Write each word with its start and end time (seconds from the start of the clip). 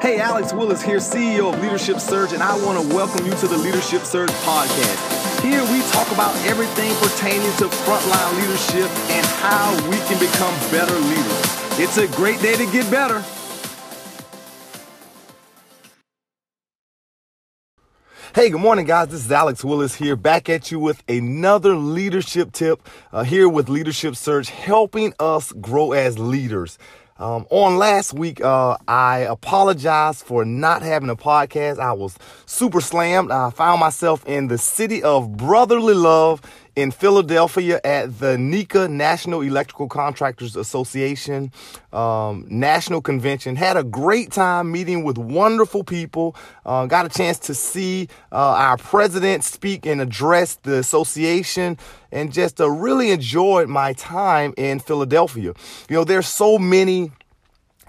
Hey, 0.00 0.20
Alex 0.20 0.52
Willis 0.52 0.80
here, 0.80 0.98
CEO 0.98 1.52
of 1.52 1.60
Leadership 1.60 1.98
Surge, 1.98 2.32
and 2.32 2.40
I 2.40 2.56
want 2.64 2.80
to 2.80 2.94
welcome 2.94 3.26
you 3.26 3.32
to 3.32 3.48
the 3.48 3.58
Leadership 3.58 4.02
Surge 4.02 4.30
podcast. 4.46 5.42
Here 5.42 5.60
we 5.72 5.82
talk 5.90 6.12
about 6.12 6.36
everything 6.46 6.94
pertaining 7.02 7.50
to 7.56 7.64
frontline 7.64 8.40
leadership 8.40 8.88
and 9.10 9.26
how 9.26 9.74
we 9.90 9.96
can 10.06 10.16
become 10.20 10.54
better 10.70 10.94
leaders. 10.94 11.80
It's 11.80 11.98
a 11.98 12.06
great 12.16 12.40
day 12.40 12.54
to 12.54 12.70
get 12.70 12.88
better. 12.92 13.24
Hey, 18.36 18.50
good 18.50 18.60
morning, 18.60 18.86
guys. 18.86 19.08
This 19.08 19.24
is 19.24 19.32
Alex 19.32 19.64
Willis 19.64 19.96
here, 19.96 20.14
back 20.14 20.48
at 20.48 20.70
you 20.70 20.78
with 20.78 21.02
another 21.08 21.74
leadership 21.74 22.52
tip 22.52 22.88
uh, 23.10 23.24
here 23.24 23.48
with 23.48 23.68
Leadership 23.68 24.14
Surge, 24.14 24.48
helping 24.48 25.12
us 25.18 25.50
grow 25.54 25.90
as 25.90 26.20
leaders. 26.20 26.78
Um, 27.18 27.46
on 27.50 27.78
last 27.78 28.14
week, 28.14 28.40
uh, 28.40 28.76
I 28.86 29.20
apologized 29.20 30.24
for 30.24 30.44
not 30.44 30.82
having 30.82 31.10
a 31.10 31.16
podcast. 31.16 31.80
I 31.80 31.92
was 31.92 32.16
super 32.46 32.80
slammed. 32.80 33.32
I 33.32 33.50
found 33.50 33.80
myself 33.80 34.24
in 34.26 34.46
the 34.46 34.56
city 34.56 35.02
of 35.02 35.36
brotherly 35.36 35.94
love 35.94 36.40
in 36.78 36.92
Philadelphia 36.92 37.80
at 37.82 38.20
the 38.20 38.36
NECA 38.36 38.88
National 38.88 39.40
Electrical 39.40 39.88
Contractors 39.88 40.54
Association 40.54 41.50
um, 41.92 42.46
National 42.48 43.00
Convention. 43.00 43.56
Had 43.56 43.76
a 43.76 43.82
great 43.82 44.30
time 44.30 44.70
meeting 44.70 45.02
with 45.02 45.18
wonderful 45.18 45.82
people. 45.82 46.36
Uh, 46.64 46.86
got 46.86 47.04
a 47.04 47.08
chance 47.08 47.40
to 47.40 47.54
see 47.54 48.08
uh, 48.30 48.36
our 48.36 48.76
president 48.76 49.42
speak 49.42 49.86
and 49.86 50.00
address 50.00 50.54
the 50.62 50.78
association, 50.78 51.76
and 52.12 52.32
just 52.32 52.60
uh, 52.60 52.70
really 52.70 53.10
enjoyed 53.10 53.68
my 53.68 53.92
time 53.94 54.54
in 54.56 54.78
Philadelphia. 54.78 55.54
You 55.90 55.96
know, 55.96 56.04
there's 56.04 56.28
so 56.28 56.58
many. 56.58 57.10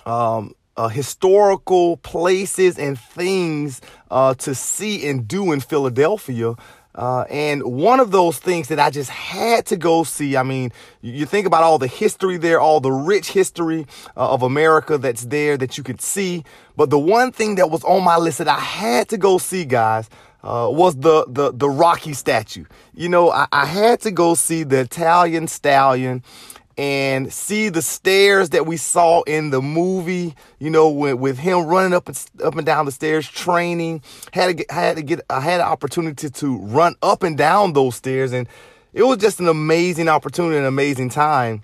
Um, 0.08 0.56
uh, 0.78 0.88
historical 0.88 1.98
places 1.98 2.80
and 2.80 2.98
things 2.98 3.82
uh, 4.12 4.34
to 4.34 4.56
see 4.56 5.10
and 5.10 5.28
do 5.28 5.52
in 5.52 5.60
Philadelphia 5.60 6.56
uh, 6.96 7.22
and 7.30 7.64
one 7.64 8.00
of 8.00 8.12
those 8.12 8.40
things 8.40 8.68
that 8.70 8.80
I 8.80 8.90
just 8.90 9.10
had 9.10 9.66
to 9.68 9.78
go 9.78 10.04
see, 10.04 10.36
I 10.36 10.44
mean, 10.44 10.72
you 11.02 11.26
think 11.26 11.46
about 11.46 11.64
all 11.64 11.78
the 11.78 11.88
history 11.88 12.38
there, 12.38 12.60
all 12.60 12.80
the 12.80 12.92
rich 12.92 13.32
history 13.32 13.86
uh, 14.18 14.34
of 14.34 14.42
America 14.42 14.98
that's 14.98 15.26
there 15.26 15.56
that 15.58 15.78
you 15.78 15.84
could 15.84 16.02
see. 16.02 16.44
But 16.76 16.90
the 16.90 17.00
one 17.00 17.32
thing 17.32 17.56
that 17.56 17.70
was 17.70 17.84
on 17.84 18.04
my 18.04 18.18
list 18.18 18.40
that 18.40 18.48
I 18.48 18.60
had 18.60 19.08
to 19.10 19.18
go 19.18 19.38
see, 19.38 19.66
guys, 19.66 20.10
uh, 20.44 20.70
was 20.72 20.96
the, 20.96 21.26
the, 21.28 21.52
the 21.52 21.70
Rocky 21.70 22.14
statue. 22.14 22.66
You 22.94 23.10
know, 23.10 23.30
I, 23.32 23.48
I 23.52 23.66
had 23.66 24.02
to 24.02 24.12
go 24.12 24.34
see 24.34 24.64
the 24.64 24.80
Italian 24.80 25.48
stallion 25.48 26.24
and 26.80 27.34
see 27.34 27.68
the 27.68 27.82
stairs 27.82 28.52
that 28.52 28.66
we 28.66 28.78
saw 28.78 29.22
in 29.24 29.50
the 29.50 29.62
movie, 29.62 30.34
you 30.60 30.70
know, 30.70 30.90
with, 30.90 31.16
with 31.16 31.38
him 31.38 31.66
running 31.66 31.94
up 31.94 32.08
and 32.08 32.26
up 32.42 32.56
and 32.56 32.66
down 32.66 32.86
the 32.86 32.92
stairs, 32.94 33.28
training. 33.28 34.02
Had 34.32 34.48
to 34.48 34.54
get, 34.54 34.72
had 34.72 34.96
to 34.96 35.04
get, 35.04 35.20
I 35.30 35.42
had 35.42 35.60
an 35.60 35.68
opportunity 35.68 36.30
to 36.30 36.58
run 36.60 36.96
up 37.02 37.22
and 37.22 37.38
down 37.38 37.74
those 37.74 37.98
stairs, 37.98 38.32
and 38.32 38.48
it 38.94 39.04
was 39.04 39.18
just 39.18 39.42
an 39.42 39.50
amazing 39.50 40.08
opportunity, 40.08 40.58
an 40.58 40.64
amazing 40.64 41.10
time 41.10 41.64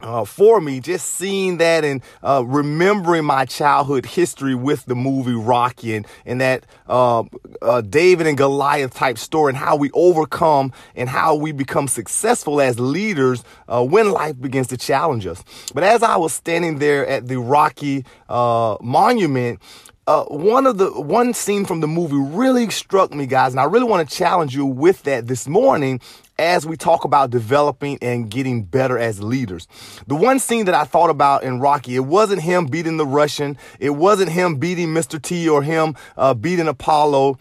uh, 0.00 0.24
for 0.24 0.60
me, 0.60 0.80
just 0.80 1.06
seeing 1.14 1.58
that 1.58 1.84
and 1.84 2.02
uh, 2.22 2.44
remembering 2.46 3.24
my 3.24 3.44
childhood 3.44 4.06
history 4.06 4.54
with 4.54 4.84
the 4.86 4.94
movie 4.94 5.32
Rocky 5.32 5.94
and, 5.94 6.06
and 6.24 6.40
that 6.40 6.66
uh, 6.88 7.24
uh, 7.62 7.80
David 7.80 8.26
and 8.26 8.36
Goliath 8.36 8.94
type 8.94 9.18
story 9.18 9.50
and 9.50 9.56
how 9.56 9.76
we 9.76 9.90
overcome 9.94 10.72
and 10.94 11.08
how 11.08 11.34
we 11.34 11.52
become 11.52 11.88
successful 11.88 12.60
as 12.60 12.78
leaders 12.78 13.42
uh, 13.68 13.84
when 13.84 14.10
life 14.10 14.40
begins 14.40 14.66
to 14.68 14.76
challenge 14.76 15.26
us. 15.26 15.42
But 15.74 15.82
as 15.82 16.02
I 16.02 16.16
was 16.16 16.32
standing 16.32 16.78
there 16.78 17.06
at 17.06 17.28
the 17.28 17.38
Rocky 17.38 18.04
uh, 18.28 18.76
monument, 18.80 19.60
uh, 20.06 20.24
one 20.24 20.66
of 20.66 20.78
the 20.78 20.90
one 20.90 21.34
scene 21.34 21.64
from 21.64 21.80
the 21.80 21.88
movie 21.88 22.16
really 22.16 22.70
struck 22.70 23.12
me, 23.12 23.26
guys, 23.26 23.52
and 23.52 23.60
I 23.60 23.64
really 23.64 23.86
want 23.86 24.08
to 24.08 24.14
challenge 24.14 24.54
you 24.54 24.64
with 24.64 25.02
that 25.02 25.26
this 25.26 25.48
morning 25.48 26.00
as 26.38 26.64
we 26.66 26.76
talk 26.76 27.04
about 27.04 27.30
developing 27.30 27.98
and 28.00 28.30
getting 28.30 28.62
better 28.62 28.98
as 28.98 29.20
leaders. 29.22 29.66
The 30.06 30.14
one 30.14 30.38
scene 30.38 30.66
that 30.66 30.74
I 30.74 30.84
thought 30.84 31.10
about 31.10 31.42
in 31.42 31.60
Rocky, 31.60 31.96
it 31.96 32.04
wasn't 32.04 32.42
him 32.42 32.66
beating 32.66 32.98
the 32.98 33.06
Russian, 33.06 33.56
it 33.80 33.90
wasn't 33.90 34.30
him 34.30 34.56
beating 34.56 34.88
Mr. 34.88 35.20
T 35.20 35.48
or 35.48 35.62
him 35.62 35.96
uh, 36.16 36.34
beating 36.34 36.68
Apollo. 36.68 37.38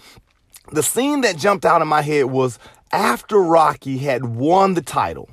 The 0.71 0.81
scene 0.81 1.21
that 1.21 1.37
jumped 1.37 1.65
out 1.65 1.83
of 1.83 1.87
my 1.87 2.01
head 2.01 2.25
was 2.25 2.57
after 2.91 3.39
Rocky 3.39 3.99
had 3.99 4.25
won 4.25 4.73
the 4.73 4.81
title 4.81 5.29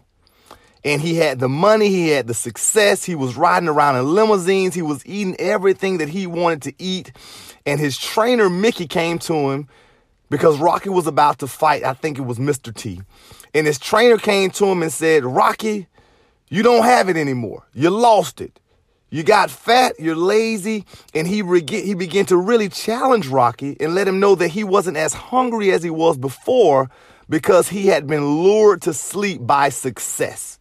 and 0.85 1.01
he 1.01 1.17
had 1.17 1.39
the 1.39 1.49
money, 1.49 1.89
he 1.89 2.09
had 2.09 2.27
the 2.27 2.35
success, 2.35 3.05
he 3.05 3.15
was 3.15 3.37
riding 3.37 3.69
around 3.69 3.97
in 3.97 4.15
limousines, 4.15 4.75
he 4.75 4.83
was 4.83 5.05
eating 5.07 5.37
everything 5.39 5.99
that 5.99 6.09
he 6.09 6.27
wanted 6.27 6.63
to 6.63 6.75
eat. 6.79 7.13
And 7.65 7.79
his 7.79 7.97
trainer, 7.97 8.51
Mickey, 8.51 8.87
came 8.87 9.19
to 9.21 9.51
him 9.51 9.69
because 10.31 10.59
Rocky 10.59 10.89
was 10.89 11.07
about 11.07 11.39
to 11.41 11.47
fight, 11.47 11.85
I 11.85 11.93
think 11.93 12.19
it 12.19 12.23
was 12.23 12.39
Mr. 12.39 12.75
T. 12.75 13.03
And 13.55 13.67
his 13.67 13.79
trainer 13.79 14.17
came 14.17 14.51
to 14.53 14.65
him 14.67 14.83
and 14.83 14.93
said, 14.93 15.25
Rocky, 15.25 15.87
you 16.49 16.63
don't 16.63 16.85
have 16.85 17.09
it 17.09 17.17
anymore. 17.17 17.67
You 17.75 17.91
lost 17.91 18.41
it. 18.41 18.59
You 19.11 19.23
got 19.23 19.51
fat, 19.51 19.97
you're 19.99 20.17
lazy, 20.17 20.87
and 21.15 21.27
he 21.27 21.43
reg- 21.43 21.69
he 21.69 21.93
began 21.93 22.25
to 22.27 22.37
really 22.37 22.71
challenge 22.71 23.29
Rocky 23.29 23.77
and 23.79 23.95
let 23.95 24.09
him 24.09 24.21
know 24.21 24.35
that 24.37 24.49
he 24.49 24.65
wasn't 24.65 24.97
as 24.97 25.13
hungry 25.13 25.71
as 25.71 25.83
he 25.83 25.91
was 25.91 26.17
before 26.17 26.89
because 27.29 27.69
he 27.69 27.89
had 27.89 28.07
been 28.07 28.25
lured 28.43 28.81
to 28.83 28.95
sleep 28.95 29.47
by 29.47 29.69
success. 29.69 30.59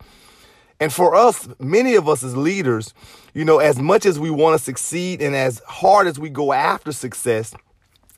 And 0.81 0.91
for 0.91 1.13
us, 1.13 1.47
many 1.59 1.93
of 1.93 2.09
us 2.09 2.23
as 2.23 2.35
leaders, 2.35 2.95
you 3.35 3.45
know, 3.45 3.59
as 3.59 3.77
much 3.77 4.03
as 4.07 4.19
we 4.19 4.31
want 4.31 4.57
to 4.57 4.63
succeed 4.63 5.21
and 5.21 5.35
as 5.35 5.59
hard 5.67 6.07
as 6.07 6.17
we 6.17 6.27
go 6.27 6.53
after 6.53 6.91
success, 6.91 7.53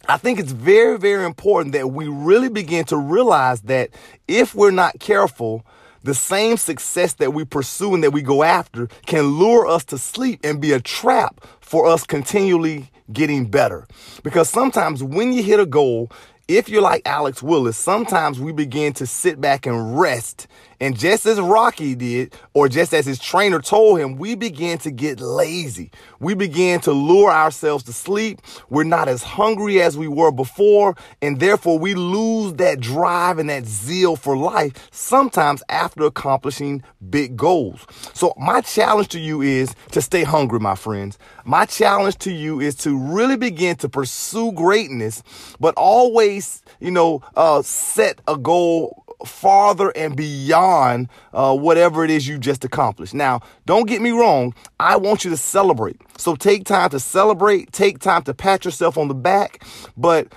I 0.07 0.15
think 0.15 0.39
it's 0.39 0.53
very, 0.53 0.97
very 0.97 1.25
important 1.25 1.73
that 1.73 1.91
we 1.91 2.07
really 2.07 2.47
begin 2.47 2.85
to 2.85 2.95
realize 2.95 3.61
that 3.63 3.89
if 4.29 4.55
we're 4.55 4.71
not 4.71 4.99
careful, 5.01 5.65
the 6.03 6.13
same 6.13 6.55
success 6.55 7.13
that 7.15 7.33
we 7.33 7.43
pursue 7.43 7.95
and 7.95 8.03
that 8.03 8.11
we 8.11 8.21
go 8.21 8.43
after 8.43 8.87
can 9.05 9.23
lure 9.23 9.67
us 9.67 9.83
to 9.85 9.97
sleep 9.97 10.39
and 10.41 10.61
be 10.61 10.71
a 10.71 10.79
trap 10.79 11.45
for 11.59 11.85
us 11.85 12.05
continually 12.05 12.89
getting 13.11 13.45
better. 13.45 13.87
Because 14.23 14.49
sometimes 14.49 15.03
when 15.03 15.33
you 15.33 15.43
hit 15.43 15.59
a 15.59 15.65
goal, 15.65 16.09
if 16.47 16.67
you're 16.67 16.81
like 16.81 17.01
Alex 17.05 17.41
Willis, 17.41 17.77
sometimes 17.77 18.39
we 18.39 18.51
begin 18.51 18.93
to 18.93 19.05
sit 19.05 19.39
back 19.39 19.65
and 19.65 19.99
rest 19.99 20.47
and 20.83 20.99
just 20.99 21.25
as 21.25 21.39
Rocky 21.39 21.95
did, 21.95 22.35
or 22.53 22.67
just 22.67 22.93
as 22.93 23.05
his 23.05 23.17
trainer 23.17 23.61
told 23.61 23.99
him, 23.99 24.17
we 24.17 24.35
began 24.35 24.79
to 24.79 24.91
get 24.91 25.21
lazy. 25.21 25.91
We 26.19 26.33
began 26.33 26.81
to 26.81 26.91
lure 26.91 27.31
ourselves 27.31 27.85
to 27.85 27.93
sleep. 27.93 28.41
We're 28.69 28.83
not 28.83 29.07
as 29.07 29.23
hungry 29.23 29.81
as 29.81 29.97
we 29.97 30.09
were 30.09 30.33
before. 30.33 30.95
And 31.21 31.39
therefore 31.39 31.79
we 31.79 31.93
lose 31.95 32.55
that 32.55 32.81
drive 32.81 33.39
and 33.39 33.49
that 33.49 33.65
zeal 33.65 34.17
for 34.17 34.35
life 34.35 34.89
sometimes 34.91 35.63
after 35.69 36.03
accomplishing 36.03 36.83
big 37.09 37.37
goals. 37.37 37.87
So 38.13 38.33
my 38.37 38.59
challenge 38.59 39.07
to 39.09 39.21
you 39.21 39.41
is 39.41 39.73
to 39.93 40.01
stay 40.01 40.23
hungry, 40.23 40.59
my 40.59 40.75
friends. 40.75 41.17
My 41.45 41.65
challenge 41.65 42.17
to 42.17 42.31
you 42.33 42.59
is 42.59 42.75
to 42.79 42.97
really 42.97 43.37
begin 43.37 43.77
to 43.77 43.87
pursue 43.87 44.51
greatness, 44.51 45.23
but 45.61 45.75
always, 45.75 46.61
you 46.81 46.91
know, 46.91 47.21
uh, 47.37 47.61
set 47.61 48.19
a 48.27 48.37
goal 48.37 48.99
farther 49.25 49.91
and 49.95 50.15
beyond 50.15 51.09
uh, 51.33 51.55
whatever 51.55 52.03
it 52.03 52.11
is 52.11 52.27
you 52.27 52.37
just 52.37 52.63
accomplished. 52.63 53.13
Now, 53.13 53.41
don't 53.65 53.87
get 53.87 54.01
me 54.01 54.11
wrong. 54.11 54.53
I 54.79 54.97
want 54.97 55.23
you 55.23 55.31
to 55.31 55.37
celebrate. 55.37 56.01
So 56.17 56.35
take 56.35 56.65
time 56.65 56.89
to 56.91 56.99
celebrate, 56.99 57.71
take 57.71 57.99
time 57.99 58.23
to 58.23 58.33
pat 58.33 58.65
yourself 58.65 58.97
on 58.97 59.07
the 59.07 59.15
back, 59.15 59.63
but 59.97 60.33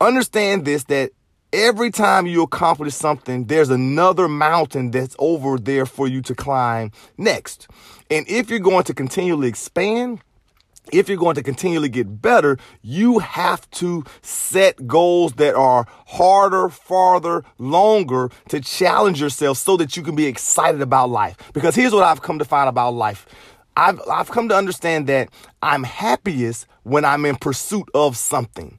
understand 0.00 0.64
this 0.64 0.84
that 0.84 1.10
every 1.52 1.90
time 1.90 2.26
you 2.26 2.42
accomplish 2.42 2.94
something, 2.94 3.46
there's 3.46 3.70
another 3.70 4.28
mountain 4.28 4.90
that's 4.90 5.16
over 5.18 5.58
there 5.58 5.86
for 5.86 6.06
you 6.08 6.22
to 6.22 6.34
climb 6.34 6.92
next. 7.16 7.68
And 8.10 8.28
if 8.28 8.50
you're 8.50 8.58
going 8.58 8.84
to 8.84 8.94
continually 8.94 9.48
expand, 9.48 10.20
if 10.92 11.08
you're 11.08 11.18
going 11.18 11.36
to 11.36 11.42
continually 11.42 11.88
get 11.88 12.20
better, 12.20 12.58
you 12.82 13.18
have 13.18 13.70
to 13.72 14.04
set 14.22 14.86
goals 14.86 15.34
that 15.34 15.54
are 15.54 15.86
harder, 16.06 16.68
farther, 16.68 17.44
longer 17.58 18.30
to 18.48 18.60
challenge 18.60 19.20
yourself 19.20 19.58
so 19.58 19.76
that 19.76 19.96
you 19.96 20.02
can 20.02 20.14
be 20.14 20.26
excited 20.26 20.80
about 20.80 21.10
life. 21.10 21.36
Because 21.52 21.74
here's 21.74 21.92
what 21.92 22.04
I've 22.04 22.22
come 22.22 22.38
to 22.38 22.44
find 22.44 22.68
about 22.68 22.94
life. 22.94 23.26
I've, 23.76 24.00
I've 24.10 24.30
come 24.30 24.48
to 24.48 24.56
understand 24.56 25.06
that 25.06 25.28
I'm 25.62 25.84
happiest 25.84 26.66
when 26.82 27.04
I'm 27.04 27.24
in 27.24 27.36
pursuit 27.36 27.88
of 27.94 28.16
something. 28.16 28.78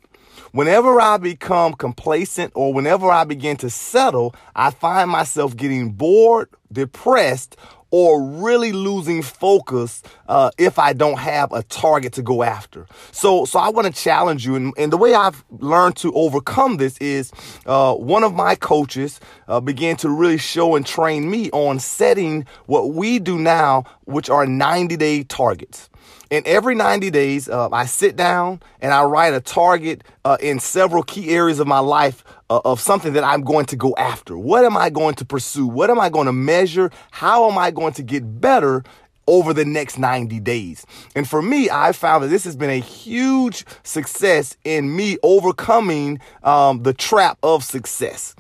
Whenever 0.52 1.00
I 1.00 1.16
become 1.16 1.74
complacent 1.74 2.52
or 2.56 2.74
whenever 2.74 3.10
I 3.10 3.24
begin 3.24 3.56
to 3.58 3.70
settle, 3.70 4.36
I 4.54 4.72
find 4.72 5.10
myself 5.10 5.56
getting 5.56 5.92
bored, 5.94 6.50
depressed, 6.72 7.56
or 7.92 8.24
really 8.24 8.72
losing 8.72 9.22
focus 9.22 10.02
uh, 10.28 10.50
if 10.58 10.80
I 10.80 10.94
don't 10.94 11.20
have 11.20 11.52
a 11.52 11.62
target 11.64 12.14
to 12.14 12.22
go 12.22 12.42
after. 12.42 12.88
So, 13.12 13.46
so 13.46 13.60
I 13.60 13.70
want 13.70 13.94
to 13.94 13.94
challenge 13.94 14.46
you, 14.46 14.56
and, 14.56 14.74
and, 14.78 14.92
the 14.92 14.98
way 14.98 15.14
I've 15.14 15.44
learned 15.50 15.98
to 15.98 16.14
overcome 16.14 16.78
this 16.78 16.98
is 16.98 17.32
uh, 17.66 17.94
one 17.94 18.24
of 18.24 18.34
my 18.34 18.56
coaches 18.56 19.20
uh, 19.48 19.60
began 19.60 19.96
to 19.98 20.10
really 20.10 20.38
show 20.38 20.76
and 20.76 20.86
train 20.86 21.30
me 21.30 21.50
on 21.52 21.80
setting 21.80 22.46
what 22.66 22.94
we 22.94 23.20
do 23.20 23.38
now, 23.38 23.84
which 24.06 24.30
are 24.30 24.46
90 24.46 24.98
day 24.98 25.24
targets. 25.24 25.90
And 26.32 26.48
every 26.48 26.76
90 26.76 27.10
days, 27.10 27.50
uh, 27.50 27.70
I 27.72 27.86
sit 27.86 28.16
down 28.16 28.62
and 28.80 28.94
I 28.94 29.04
write 29.04 29.34
a 29.34 29.42
target 29.42 30.06
uh, 30.24 30.38
in 30.40 30.60
several 30.62 31.04
key 31.04 31.30
areas 31.32 31.60
of 31.60 31.68
my 31.68 31.80
life 31.80 32.24
of 32.60 32.80
something 32.80 33.14
that 33.14 33.24
I'm 33.24 33.42
going 33.42 33.66
to 33.68 33.76
go 33.76 33.94
after. 33.98 34.38
What 34.38 34.66
am 34.66 34.76
I 34.76 34.90
going 34.90 35.16
to 35.16 35.26
pursue? 35.26 35.68
What 35.68 35.90
am 35.90 36.00
I 36.00 36.10
going 36.10 36.26
to 36.26 36.34
measure? 36.34 36.92
How 37.12 37.50
am 37.50 37.58
I 37.58 37.72
going 37.72 37.94
to 37.94 38.04
get 38.04 38.42
better 38.42 38.84
over 39.28 39.54
the 39.54 39.64
next 39.64 39.98
90 39.98 40.40
days. 40.42 40.86
And 41.16 41.30
for 41.30 41.42
me, 41.42 41.70
I 41.70 41.92
found 41.94 42.24
that 42.24 42.28
this 42.28 42.44
has 42.44 42.56
been 42.56 42.70
a 42.70 42.80
huge 42.80 43.66
success 43.84 44.58
in 44.64 44.94
me 44.96 45.18
overcoming 45.24 46.20
um, 46.44 46.84
the 46.84 46.94
trap 46.94 47.38
of 47.44 47.64
success. 47.64 48.36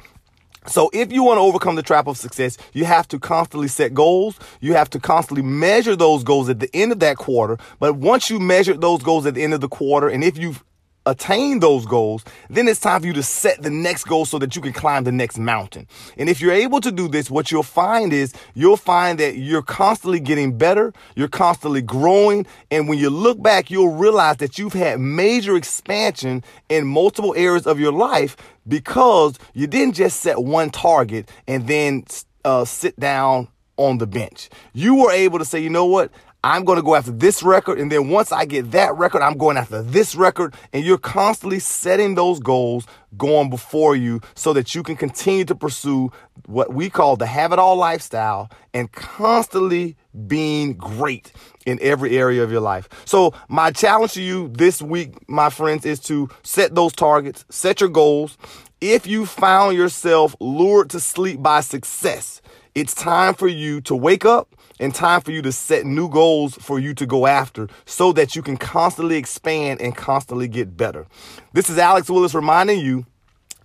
So 0.67 0.91
if 0.93 1.11
you 1.11 1.23
want 1.23 1.37
to 1.37 1.41
overcome 1.41 1.75
the 1.75 1.81
trap 1.81 2.07
of 2.07 2.17
success, 2.17 2.57
you 2.73 2.85
have 2.85 3.07
to 3.07 3.19
constantly 3.19 3.67
set 3.67 3.93
goals. 3.93 4.37
You 4.59 4.73
have 4.73 4.89
to 4.91 4.99
constantly 4.99 5.43
measure 5.43 5.95
those 5.95 6.23
goals 6.23 6.49
at 6.49 6.59
the 6.59 6.69
end 6.73 6.91
of 6.91 6.99
that 6.99 7.17
quarter. 7.17 7.57
But 7.79 7.95
once 7.95 8.29
you 8.29 8.39
measure 8.39 8.75
those 8.75 9.01
goals 9.01 9.25
at 9.25 9.33
the 9.33 9.43
end 9.43 9.53
of 9.53 9.61
the 9.61 9.69
quarter, 9.69 10.07
and 10.07 10.23
if 10.23 10.37
you've 10.37 10.63
attain 11.05 11.59
those 11.59 11.85
goals, 11.85 12.23
then 12.49 12.67
it's 12.67 12.79
time 12.79 13.01
for 13.01 13.07
you 13.07 13.13
to 13.13 13.23
set 13.23 13.61
the 13.61 13.69
next 13.69 14.03
goal 14.03 14.25
so 14.25 14.37
that 14.39 14.55
you 14.55 14.61
can 14.61 14.73
climb 14.73 15.03
the 15.03 15.11
next 15.11 15.37
mountain. 15.37 15.87
And 16.17 16.29
if 16.29 16.41
you're 16.41 16.51
able 16.51 16.79
to 16.81 16.91
do 16.91 17.07
this, 17.07 17.31
what 17.31 17.51
you'll 17.51 17.63
find 17.63 18.13
is 18.13 18.33
you'll 18.53 18.77
find 18.77 19.19
that 19.19 19.37
you're 19.37 19.63
constantly 19.63 20.19
getting 20.19 20.57
better, 20.57 20.93
you're 21.15 21.27
constantly 21.27 21.81
growing, 21.81 22.45
and 22.69 22.87
when 22.87 22.99
you 22.99 23.09
look 23.09 23.41
back, 23.41 23.71
you'll 23.71 23.95
realize 23.95 24.37
that 24.37 24.59
you've 24.59 24.73
had 24.73 24.99
major 24.99 25.55
expansion 25.55 26.43
in 26.69 26.85
multiple 26.85 27.33
areas 27.35 27.65
of 27.65 27.79
your 27.79 27.93
life 27.93 28.37
because 28.67 29.39
you 29.53 29.67
didn't 29.67 29.95
just 29.95 30.19
set 30.21 30.43
one 30.43 30.69
target 30.69 31.29
and 31.47 31.67
then 31.67 32.05
uh, 32.45 32.65
sit 32.65 32.99
down 32.99 33.47
on 33.77 33.97
the 33.97 34.07
bench. 34.07 34.49
You 34.73 34.95
were 34.95 35.11
able 35.11 35.39
to 35.39 35.45
say, 35.45 35.59
you 35.59 35.69
know 35.69 35.85
what? 35.85 36.11
I'm 36.43 36.65
going 36.65 36.77
to 36.77 36.83
go 36.83 36.95
after 36.95 37.11
this 37.11 37.43
record. 37.43 37.79
And 37.79 37.91
then 37.91 38.09
once 38.09 38.31
I 38.31 38.45
get 38.45 38.71
that 38.71 38.95
record, 38.95 39.21
I'm 39.21 39.37
going 39.37 39.57
after 39.57 39.83
this 39.83 40.15
record. 40.15 40.55
And 40.73 40.83
you're 40.83 40.97
constantly 40.97 41.59
setting 41.59 42.15
those 42.15 42.39
goals 42.39 42.87
going 43.17 43.49
before 43.49 43.95
you 43.95 44.21
so 44.33 44.53
that 44.53 44.73
you 44.73 44.81
can 44.81 44.95
continue 44.95 45.45
to 45.45 45.55
pursue 45.55 46.11
what 46.47 46.73
we 46.73 46.89
call 46.89 47.15
the 47.15 47.27
have 47.27 47.51
it 47.51 47.59
all 47.59 47.75
lifestyle 47.75 48.49
and 48.73 48.91
constantly 48.91 49.95
being 50.27 50.73
great 50.73 51.31
in 51.65 51.77
every 51.81 52.17
area 52.17 52.43
of 52.43 52.51
your 52.51 52.61
life. 52.61 52.89
So 53.05 53.33
my 53.47 53.71
challenge 53.71 54.13
to 54.13 54.21
you 54.21 54.47
this 54.49 54.81
week, 54.81 55.29
my 55.29 55.49
friends, 55.49 55.85
is 55.85 55.99
to 56.01 56.29
set 56.43 56.73
those 56.73 56.93
targets, 56.93 57.45
set 57.49 57.81
your 57.81 57.89
goals. 57.89 58.37
If 58.79 59.05
you 59.05 59.27
found 59.27 59.77
yourself 59.77 60.35
lured 60.39 60.89
to 60.89 60.99
sleep 60.99 61.43
by 61.43 61.61
success, 61.61 62.41
it's 62.73 62.93
time 62.93 63.33
for 63.33 63.47
you 63.47 63.81
to 63.81 63.95
wake 63.95 64.25
up 64.25 64.55
and 64.79 64.95
time 64.95 65.21
for 65.21 65.31
you 65.31 65.41
to 65.41 65.51
set 65.51 65.85
new 65.85 66.09
goals 66.09 66.55
for 66.55 66.79
you 66.79 66.93
to 66.93 67.05
go 67.05 67.27
after 67.27 67.67
so 67.85 68.11
that 68.13 68.35
you 68.35 68.41
can 68.41 68.57
constantly 68.57 69.17
expand 69.17 69.81
and 69.81 69.95
constantly 69.95 70.47
get 70.47 70.77
better. 70.77 71.05
This 71.53 71.69
is 71.69 71.77
Alex 71.77 72.09
Willis 72.09 72.33
reminding 72.33 72.79
you 72.79 73.05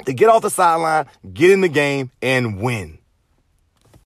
to 0.05 0.12
get 0.12 0.29
off 0.29 0.43
the 0.43 0.50
sideline, 0.50 1.06
get 1.32 1.50
in 1.50 1.61
the 1.61 1.69
game, 1.69 2.11
and 2.20 2.61
win. 2.61 2.99